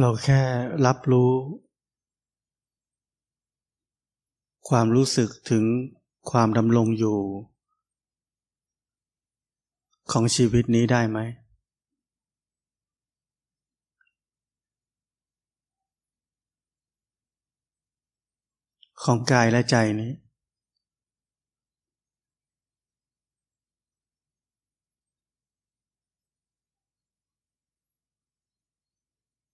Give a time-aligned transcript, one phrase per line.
[0.00, 0.40] เราแค่
[0.86, 1.32] รับรู้
[4.68, 5.64] ความรู้สึกถึง
[6.30, 7.18] ความดำรงอยู่
[10.12, 11.18] ของชีวิตนี้ได้ไหม
[19.02, 20.12] ของกายและใจนี้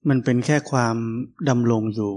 [0.08, 0.96] มันเป็นแค่ความ
[1.48, 2.14] ดำรงอยู่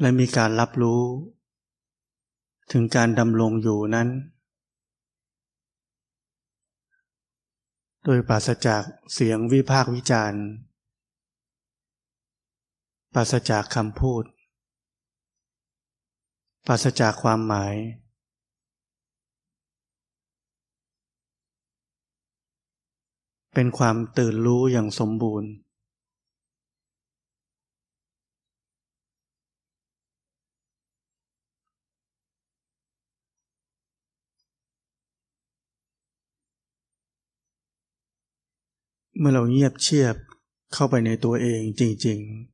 [0.00, 1.02] และมีการรับรู้
[2.72, 4.08] ถึงการดำรงอยู่นั้น
[8.04, 8.82] โดยปราศจาก
[9.14, 10.42] เสียงวิพากษ์วิจารณ์
[13.14, 14.24] ปราศจากคำพูด
[16.66, 17.74] ปราศจากความหมาย
[23.54, 25.50] เป็นความตื่นรู้อย่างสมบูรณ์
[39.18, 40.16] เมื่อเราเงียบเชียบ
[40.72, 42.52] เข้าไปในตัวเองจริง ๆ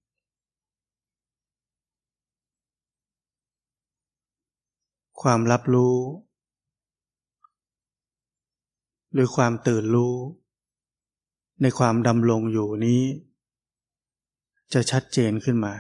[5.22, 5.96] ความรับรู้
[9.12, 10.14] หรือความตื่นรู้
[11.62, 13.00] ในความดำรงอยู่นี้
[14.72, 15.74] จะชัดเจนขึ้นมา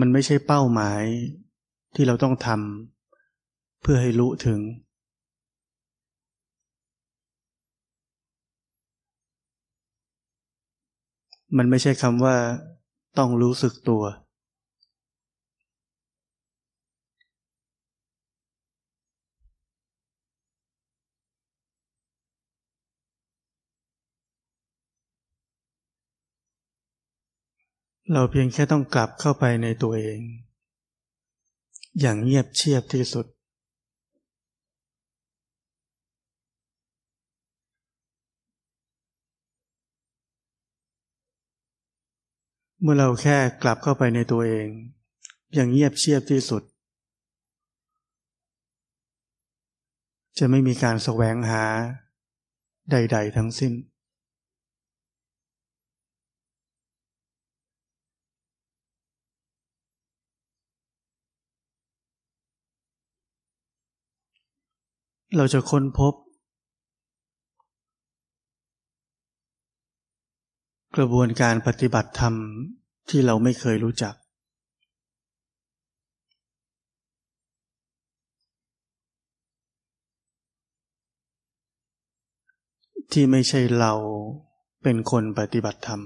[0.00, 1.02] มันไม่ใช่เป้าหมาย
[1.94, 4.60] ที่เราต้องทำเพื่อให้รู้ถึง
[11.56, 12.36] มันไม่ใช่คำว่า
[13.18, 14.02] ต้องรู้สึกตัว
[28.12, 30.20] เราเพียงแค่ต้องกลับเข้าไปในตัวเอง
[32.00, 33.26] อย่างเงียบเชียบที่สุด
[42.80, 44.68] เมื่อเราแค่กลับเข้าไปในตัวเอง
[45.54, 46.62] อย่างเงียบเชียบที่สุด
[50.38, 51.64] จะไม่มีการแสวงหา
[52.90, 53.72] ใด ๆ ทั้งสิ้น
[65.34, 66.14] เราจะค้นพบ
[70.96, 72.34] กระบวนการปฏิบัติธรรม
[73.08, 74.14] ที่เราไม่เคยรู้จัก
[83.12, 83.92] ที่ไม่ใช่เรา
[84.82, 86.00] เป็นคนปฏิบัติธรรม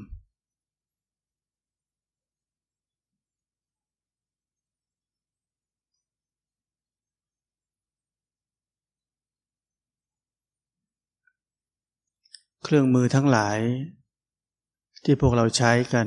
[12.72, 13.58] เครื่องมือทั้งหลาย
[15.04, 16.06] ที่พวกเราใช้กัน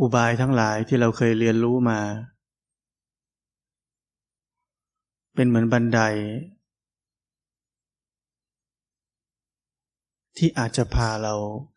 [0.00, 2.00] อุบายทั้งหลายที่เราเคยเรียนรู้มา
[5.34, 6.00] เป็นเหมือนบันได
[10.36, 11.34] ที่อาจจะพาเรา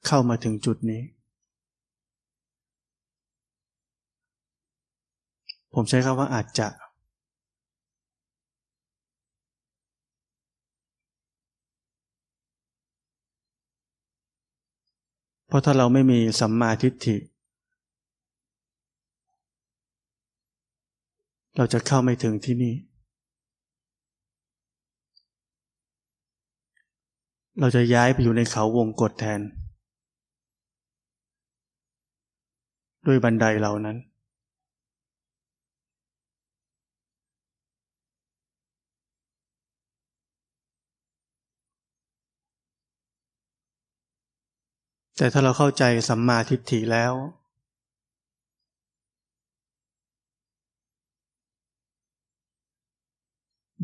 [0.08, 1.02] เข้ามาถึงจุดนี้
[5.74, 6.68] ผมใช้คำว่าอาจจะ
[15.52, 17.18] เพราะถ้าเราไม่มีสัมมาทิฏฐิ
[21.58, 22.74] เราจะเข้าไม่ถึงที่นี่
[27.60, 29.40] เราจะย้ายไปอยู่ในเขาวงกฏแทน
[33.06, 33.98] ด้วยบันไดเหล่านั้น
[45.18, 47.14] แต่ถ้าเราเข้าใจสัมมาทิฏฐิแล้ว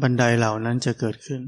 [0.01, 1.41] บันไดเหล่านั้นจะเกิดขึ้น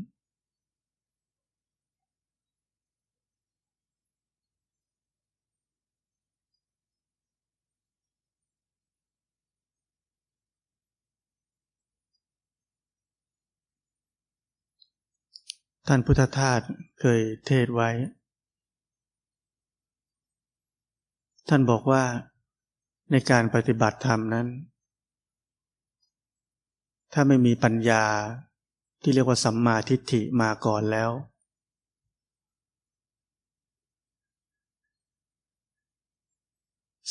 [15.91, 16.61] ท่านพุทธทาส
[16.99, 17.89] เคยเทศไว้
[21.49, 22.03] ท่านบอกว่า
[23.11, 24.47] ในการปฏิบัติธรรมนั้น
[27.13, 28.03] ถ้าไม่มีปัญญา
[29.01, 31.11] ที่เรียกว่าสัมมาทิฏฐิมาก่อนแล้ว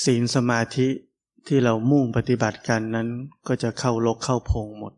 [0.05, 0.89] ศีลสมาธิ
[1.47, 3.09] ที่เรามุ่งปฏิบัติกันนั้น
[3.47, 4.93] ก็จะเข้าลกเข้าพงหมด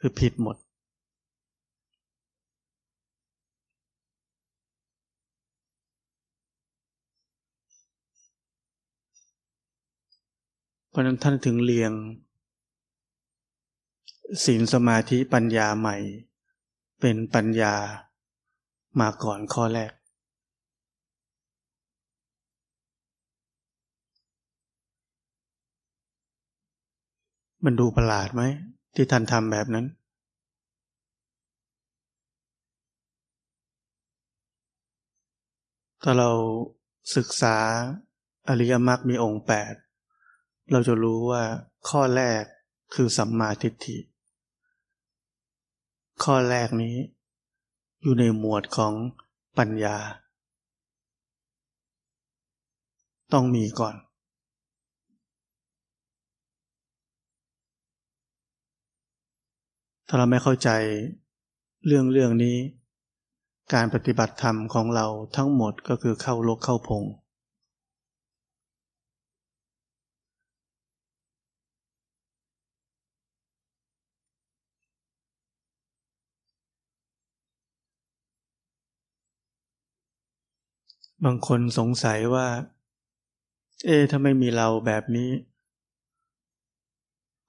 [0.00, 0.56] คือผิดหมด
[10.92, 11.92] เพราะนั้นท่านถึงเรียง
[14.44, 15.96] ศีลสมาธิปัญญาใหม่
[17.00, 17.74] เป็นปัญญา
[19.00, 19.92] มาก่อนข้อแรก
[27.64, 28.42] มันดูประหลาดไหม
[28.94, 29.86] ที่ท่านทำแบบนั้น
[36.02, 36.30] ถ้าเรา
[37.16, 37.56] ศึกษา
[38.48, 39.74] อริยมรรคมีองค์แปด
[40.70, 41.42] เราจะรู้ว่า
[41.88, 42.42] ข้อแรก
[42.94, 43.98] คือสัมมาทิฏฐิ
[46.24, 46.96] ข้อแรกนี้
[48.02, 48.92] อยู่ในหมวดของ
[49.58, 49.96] ปัญญา
[53.32, 53.94] ต้องมีก่อน
[60.06, 60.70] ถ้าเราไม่เข้าใจ
[61.86, 62.56] เรื่องเรื่องนี้
[63.74, 65.06] การปฏิบัติธรรมของเรา
[65.36, 67.04] ทั้งหมดก็คือเข้าลกเข้าพง
[81.24, 82.46] บางคนสงสัยว่า
[83.84, 85.30] เอ๊ถ้าไม่มีเราแบบนี้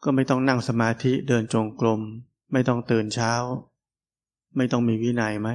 [0.04, 2.02] ก็ไม่ต้องนั่งสมาธิเดินจงกรม
[2.52, 3.34] ไม่ต้องตื่นเช้า
[4.58, 5.50] ไม่ต้องมีวินัยไหม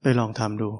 [0.00, 0.70] ไปลองทำดู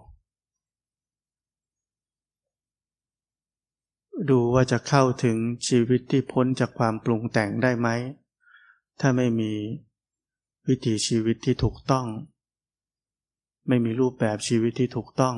[4.31, 5.37] ดูว่าจะเข้าถึง
[5.69, 7.88] ชีวิตที่พ้นจากความปรุงแต่งได้ไหม
[9.00, 9.53] ถ้าไม่มี
[10.69, 12.06] วิถีชีวิตที่ถูกต้อง
[13.69, 15.37] ไม่มีรูปแบบชีวิตที่ถูกต้อง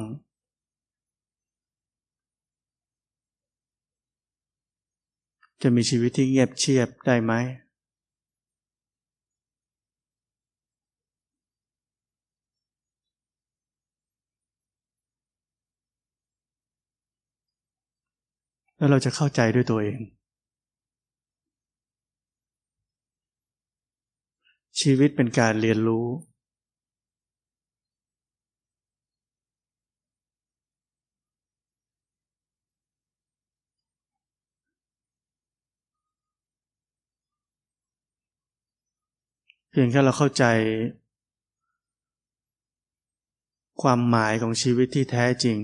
[5.63, 7.33] จะมีชีวิตที่เงียบเชียบได้ไหม
[18.77, 20.01] แล้วเราจะเข้าใจด้วยตัวเอง
[24.81, 26.07] ชีวิตเป็นการเรียนรู้
[39.71, 40.45] เพียงแค่เราเข้าใจ
[43.83, 45.59] ความหมายของชีวิตที่แท้จริง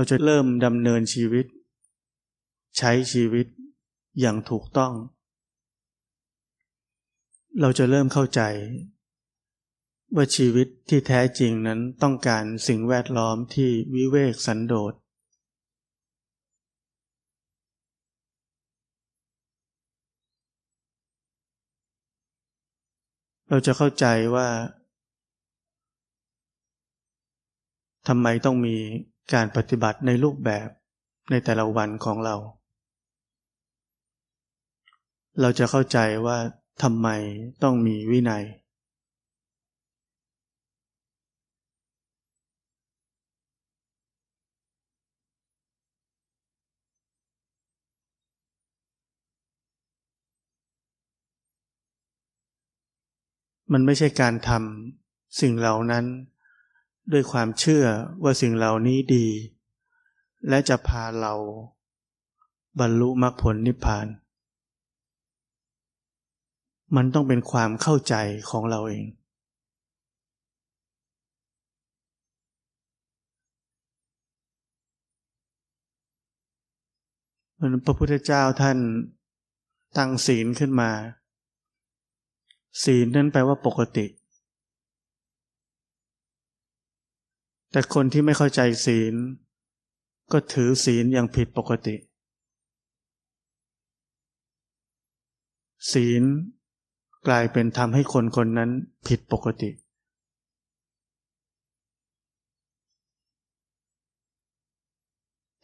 [0.00, 1.46] เราจะเริ่มดำเนินชีวิต
[2.78, 3.46] ใช้ชีวิต
[4.20, 4.92] อย่างถูกต้อง
[7.60, 8.40] เราจะเริ่มเข้าใจ
[10.16, 14.92] ว่าชีวิตที่แท้จริงนั้นต้องการสิ่งแวดล้อมที่วิเวกสันโดษ
[23.48, 24.48] เราจะเข้าใจว่า
[28.08, 28.76] ทำไมต้องมี
[29.34, 30.68] การปฏิบัติในรูปแบบ
[31.30, 32.36] ในแต่ละวันของเรา
[35.40, 36.38] เราจะเข้าใจว่า
[36.82, 37.08] ทำไม
[37.62, 38.44] ต้องมีวินัย
[53.72, 56.04] มันไม่ใช่การทำสิ่งเหล่านั้น
[57.12, 57.84] ด้วยความเชื่อ
[58.22, 59.26] ว่าสิ่งเหล่านี้ดี
[60.48, 61.34] และจะพาเรา
[62.80, 64.06] บรรลุมรรคผลนิพพาน
[66.96, 68.14] มันต้องเป็นความเข้าใจ
[68.50, 69.06] ของเราเอง
[77.58, 78.78] มันพระพุทธเจ้าท่าน
[79.96, 80.90] ตั้งศีลขึ้นมา
[82.84, 84.06] ศีลนั้นแปลว่าปกติ
[87.70, 89.14] แต่คนที่ไม่เข้าใจศีล
[90.32, 91.96] ก็ถือศีลอย่างผิดปกติ
[95.92, 96.22] ศีล
[97.26, 98.70] กลายเป็นทำให้คนคนนั้น
[99.08, 99.70] ผิดปกติ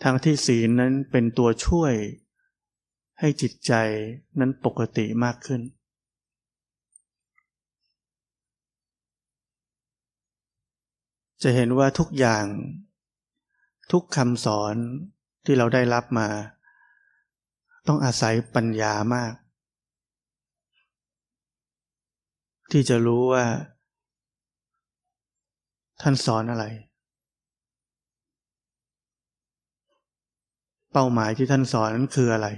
[0.02, 1.94] ทั้งที่ศีลนั้นเป็นตัวช่วย
[3.20, 3.72] ให้จิตใจ
[4.38, 5.60] นั้นปกติมากขึ้น
[11.42, 12.44] จะเห็นว่าทุกอย่าง
[13.92, 14.74] ทุกคำสอน
[15.44, 16.28] ที่เราได้รับมา
[17.86, 19.32] ต้องอาศัยปัญญามาก
[22.72, 23.44] ที่จะรู้ว่า
[26.02, 26.64] ท่านสอนอะไร
[30.92, 32.48] เป้าหมายที่ท่านสอนนั้นคืออะไร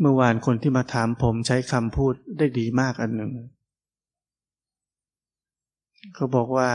[0.00, 3.32] เมื่อวานคนที่มาถามผมใช้คำพูดได้ดีมากอันหนึ่ง
[6.14, 6.70] เขาบอกว่า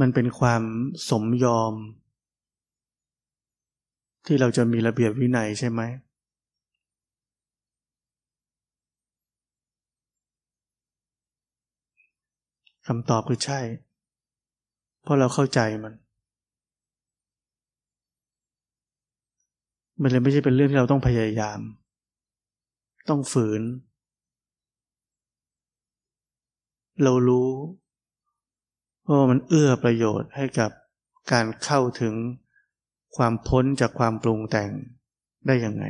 [0.00, 0.62] มันเป็นความ
[1.10, 1.74] สมยอม
[4.26, 5.80] ที่เราจะมีระเบียบวินัยใช่ไหม
[12.86, 13.60] คำตอบคือใช่
[15.02, 15.94] เพราะเราเข้าใจมัน
[20.00, 21.60] มันเลยไม่ใช่เป็นเรื่องที่เราต้องพยายาม
[23.08, 23.62] ต้องฝืน
[27.02, 27.50] เรารู้
[29.08, 30.70] ว่ามันเอื้อประโยชน์ให้กับ
[31.32, 32.14] การเข้าถึง
[33.16, 34.70] ความพ้นจากความปรุงแต่ง
[35.46, 35.84] ได้ยังไง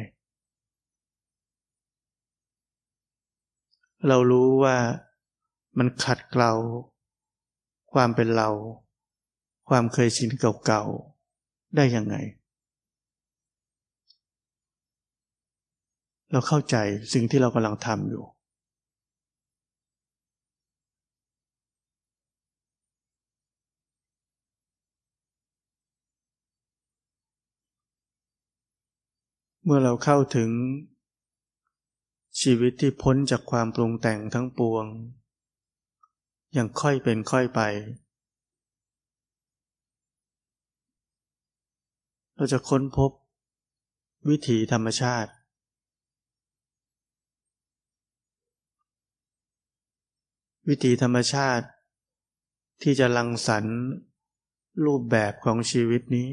[4.09, 4.77] เรารู้ว่า
[5.79, 6.53] มันขัดเกลา
[7.93, 8.51] ความเป็นเรา
[9.69, 10.31] ความเคยชิน
[10.67, 12.17] เก่าๆ ได้ยังไง
[16.33, 16.77] เราเข้าใจ
[17.13, 18.25] สิ่งที่เรากำลังทำอยู่
[29.65, 30.51] เมื่อเราเข้าถึง
[32.41, 34.85] ชีวิตที่พ้นจากความปรุงแต่งทั้งปวง
[36.53, 37.61] อย่างค่อยเป็นค่อยไป
[42.37, 43.11] เราจะค้นพบ
[44.29, 45.33] วิถีธรรมชาติ
[50.69, 51.67] วิถีธรรมชาติ
[52.83, 53.79] ที่จะลังสรรค์
[54.85, 56.29] รูปแบบของชีวิตนี้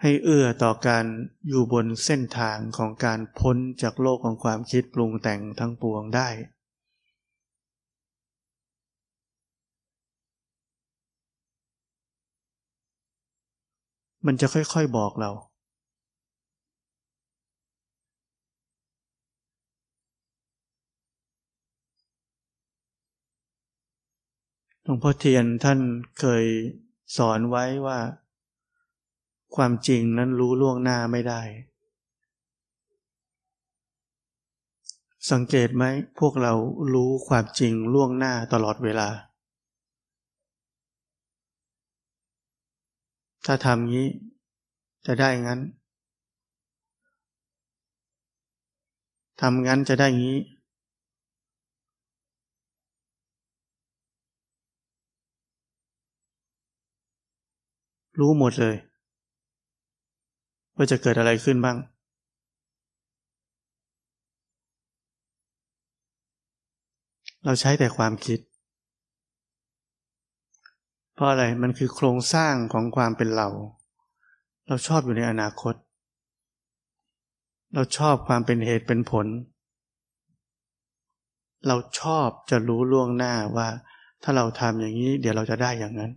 [0.00, 1.04] ให้เอื้อต่อการ
[1.48, 6.28] อยู่บนเส้นทางของการพ้นจากโลกของความคิดปรุงแต่งทั้งปวงได้
[14.26, 15.30] มันจะค่อยๆบอกเรา
[24.92, 25.80] ลวงพ่อเทียนท่าน
[26.20, 26.44] เคย
[27.16, 27.98] สอนไว้ว่า
[29.56, 31.40] ความจริงนั้นรู้ล่วงหน้าไม่ได้
[35.30, 35.84] สังเกตไหม
[36.18, 36.52] พวกเรา
[36.94, 39.08] รู้ความจริงล่วงหน้าตลอดเวลา
[43.46, 44.08] ถ้าทำงี้
[45.06, 45.60] จะได้งั้น
[49.40, 50.38] ทำงั้นจะได้งี้
[58.20, 58.76] รู้หมดเลย
[60.76, 61.76] ว่าจะเกิดอะไรขึ้นบ้าง
[67.44, 68.38] เราใช้แต่ความคิด
[71.14, 73.48] เพราะอะไรมันคือโครงสร้างของความเป็นเรา
[74.66, 75.74] เราชอบอยู่ในอนาคต
[77.74, 79.26] เราชอบความเป็นเหตุเป็นผล
[81.66, 83.68] เราชอบจะรู้ล่วงหน้าว่า
[84.22, 86.12] ถ้าเราทำอย่างนี้ เดี๋ยวเราจะได้อย่างนั้น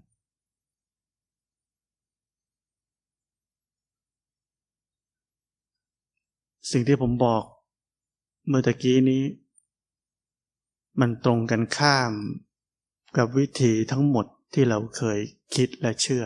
[6.72, 7.44] สิ่งที่ผมบอก
[8.48, 9.24] เมื่อตะกี้นี้
[11.00, 12.12] มันตรงกันข้าม
[13.18, 15.20] กับวิธีทั้งหมดที่เราเคย
[15.56, 16.26] คิดและเชื่อ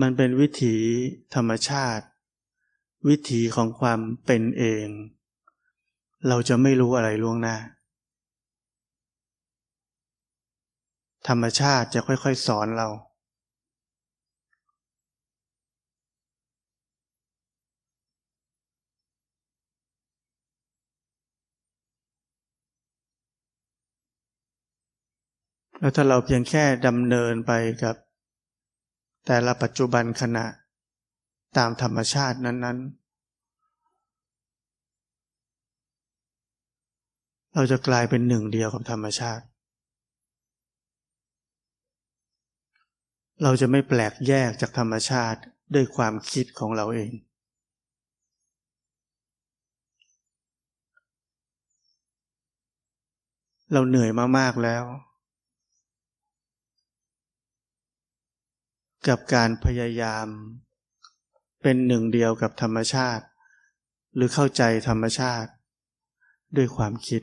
[0.00, 0.74] มันเป็นวิถี
[1.34, 2.04] ธรรมชาติ
[3.08, 4.86] วิถีของความเป็นเอง
[6.28, 7.56] เราจะไม่รู้อะไรล่วงหน้า
[11.28, 12.88] ธรรมชาติจะค่อยๆ สอนเรา
[25.78, 27.52] แล้วถ้าเราเพียงแค่ดำเนินไป
[27.82, 27.96] กับ
[29.26, 30.46] แต่ละปัจจุบันขณะ
[31.56, 33.04] ตามธรรมชาตินั้น ๆ
[37.54, 39.44] เราจะกลายเป็นหนึ่งเดียวกับธรรมชาติ
[43.42, 45.40] เราจะไม่แปลกแยกจากธรรมชาติ
[45.74, 47.12] ด้วยความคิดของเราเอง
[53.72, 54.84] เราเหนื่อยมามากแล้ว
[59.08, 60.26] กับการพยายาม
[61.62, 63.24] เป็นหนึ่งเดียวกับธรรมชาติ
[64.14, 65.50] หรือเข้าใจธรรมชาติ
[66.56, 67.22] ด้วยความคิด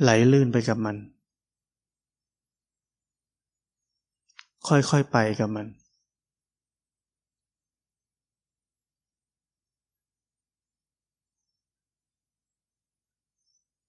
[0.00, 0.96] ไหลลื่นไปกับมัน
[4.68, 5.66] ค่อยๆไปกับมัน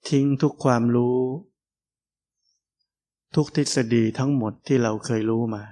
[0.09, 1.19] ทิ้งทุกความรู้
[3.35, 5.63] ทุกทฤษฎีทั้งหมดที่เราเคยรู้มา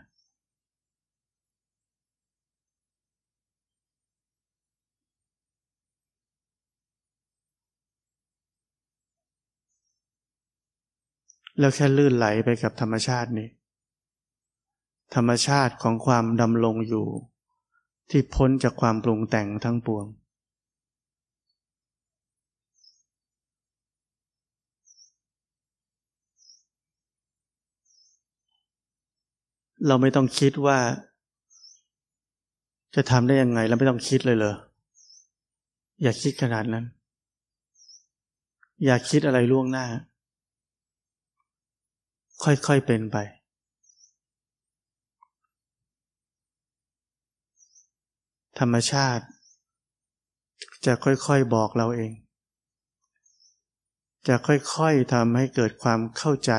[11.61, 13.47] แล้วแค่ลื่นไหลไปกับธรรมชาตินี้
[15.15, 17.05] ธรรมชาติของความดำรงอยู่
[18.09, 20.05] ที่พ้นจากความปรุงแต่งทั้งปวง
[29.87, 30.79] เราไม่ต้องคิดว่า
[32.95, 34.55] จะทำได้ยังไงเราไม่ต้องคิดเลยเลย
[36.01, 36.85] อย่าคิดขนาดนั้น
[38.85, 39.85] อย่าคิดอะไรล่วงหน้า
[42.43, 43.17] ค่อยๆเป็นไป
[48.59, 49.25] ธรรมชาติ
[50.85, 52.11] จะค่อยๆบอกเราเอง
[54.27, 56.53] จะค่อยๆทำให้เกิดความเข้าใจ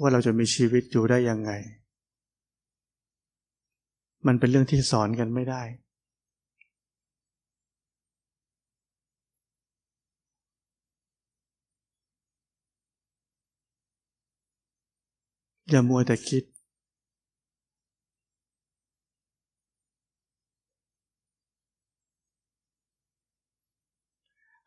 [0.00, 1.50] ว่าเราจะมีชีวิตอยู่ได้ยังไง
[4.26, 5.62] มันเป็นเรื่องที่สอนกันไม่ได้
[15.70, 16.44] อย่ามัวแต่คิด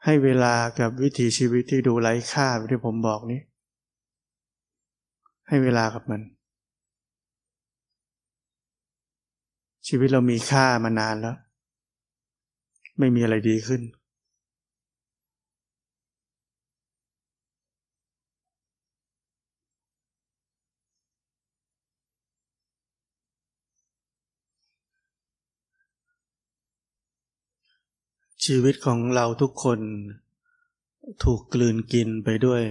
[0.03, 3.41] ให้เวลากับวิถีชีวิตที่ดูไร้ค่าที่ผมบอกนี้
[5.47, 6.21] ให้เวลากับมัน
[9.87, 11.37] ชีวิตเรามีค่ามานานแล้ว
[12.99, 13.81] ไม่มีอะไรดีขึ้น
[28.43, 29.79] ชีวิตของเราทุกคน
[31.23, 32.61] ถูกกลืนกินไปด้วย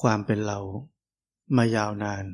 [0.00, 0.58] ความเป็นเรา
[1.56, 2.24] มายาวนาน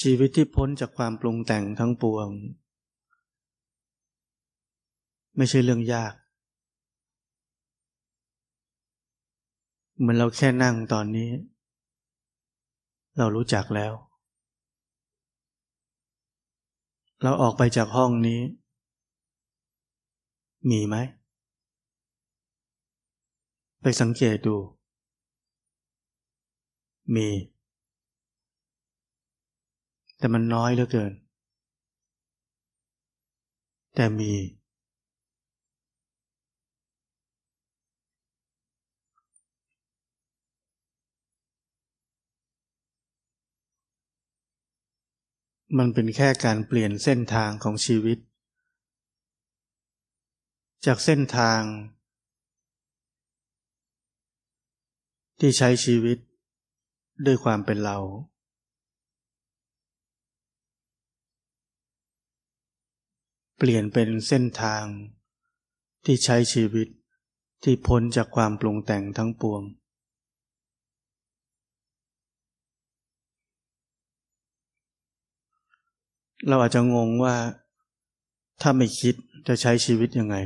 [0.00, 2.28] ชีวิตที่พ้นจากความปรุงแต่งทั้งปวง
[5.36, 6.14] ไม่ใช่เรื่องยาก
[9.98, 11.30] เหมือนเราแค่นั่งตอนนี้
[13.18, 13.92] เรารู้จักแล้ว
[17.26, 18.40] เราออกไปจากห้องนี้
[20.70, 20.96] มีไหม
[23.82, 24.56] ไปสังเกตดู
[27.14, 27.28] มี
[30.18, 31.12] แต่มันน้อยเหลือเกิน
[33.94, 34.32] แต่มี
[45.78, 48.18] มันเป็นแค่การเปลี่ยนเส้นทางของชีวิต
[50.86, 51.60] จากเส้นทาง
[55.40, 56.18] ที่ใช้ชีวิต
[57.26, 57.98] ด้วยความเป็นเรา
[63.58, 64.84] เปลี่ยนเป็นเส้นทาง
[66.04, 66.88] ที่ใช้ชีวิต
[67.62, 69.62] ที่พ้นจากความปรุงแต่งทั้งปวง
[76.48, 77.34] เราอาจจะงงว่า
[78.60, 79.14] ถ้าไม่คิด
[79.46, 80.36] จะใช้ชีวิตยังไง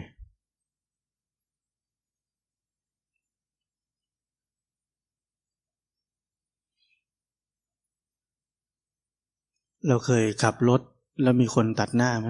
[9.87, 10.81] เราเคยขับรถ
[11.23, 12.29] แล้วมีคนตัดหน้าไหม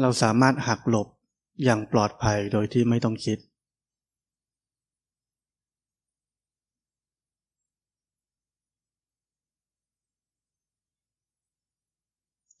[0.00, 1.08] เราสามารถหักหลบ
[1.64, 3.38] อย่างปลอดภัยโดยที่ไม่ต้องคิด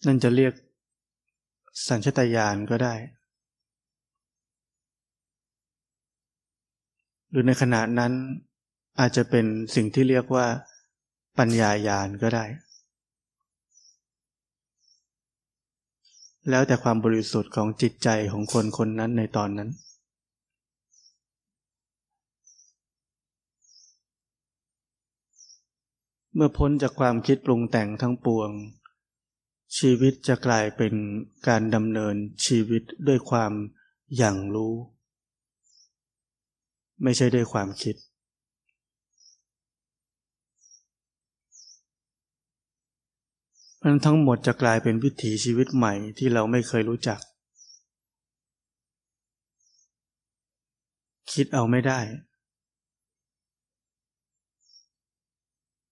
[0.06, 0.52] นั่นจะเรียก
[1.88, 2.94] สัญชตาตญาณก็ได้
[7.30, 8.12] หรือในขณะนั้น
[8.98, 10.46] อาจจะเป็นสิ่งที่เรียกว่า
[11.38, 12.44] ปัญญายาณก็ได้
[16.50, 19.70] แล้วแต่ความบริสุทธิ์ของจิตใจของคนคนนั้นในตอนนั้น
[26.34, 28.50] เมื่อพ้นจากความคิดปรุงแต่งทั้งปวง
[29.78, 30.94] ชีวิตจะกลายเป็น
[31.48, 33.52] การดำเนินชีวิตด้วยความ
[34.16, 34.74] อย่างรู้
[37.02, 37.96] ไม่ใช่ด้วยความคิด
[43.82, 47.20] มันทั้งหมดจะกลายเป็นวิถีชีวิตใหม่ที่เราไม่เคยรู้จัก
[51.32, 52.00] คิดเอาไม่ได้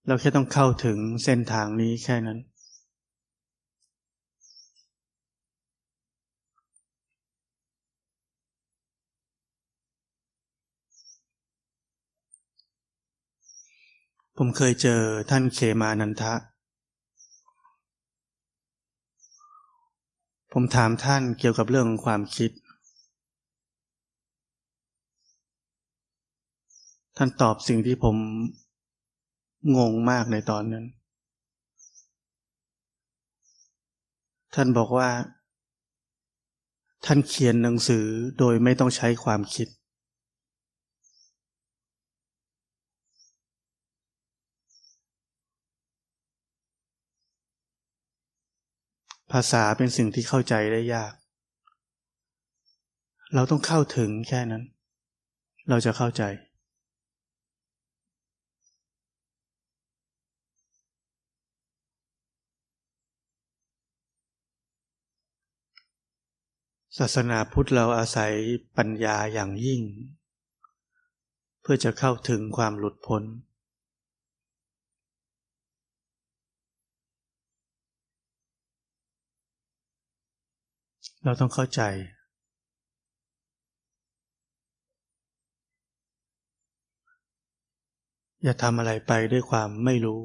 [0.06, 2.38] เราแค่ต้องเข้าถึงเส้นทางนี้แค่นั้น
[14.38, 16.34] ผมเคยเจอท่านเขมานันทะ
[20.52, 22.50] ผมถามท่านเกี่ยวกับเรื่องความคิด
[27.16, 28.16] ท่านตอบสิ่งที่ผม
[29.76, 30.84] งงมากในตอนนั้น
[34.54, 35.08] ท่านบอกว่า
[37.04, 38.06] ท่านเขียนหนังสือ
[38.38, 39.68] โดยไม่ต้องใช้ความคิด
[49.38, 51.14] ภาษาเป็นสิ่งที่เข้าใจได้ยาก
[53.34, 54.62] เราต้องเข้าถึงแค่นั้น
[55.68, 56.22] เราจะเข้าใจ
[66.98, 68.32] ศาสนาพุทธเราอาศัย
[68.76, 69.82] ปัญญาอย่างยิ่ง
[71.62, 73.22] เพื่อจะเข้าถึงความหลุดพ้น
[81.24, 81.82] เราต้องเข้าใจ
[88.42, 90.22] อย่าทำอะไรไปด้วยความไม่รู้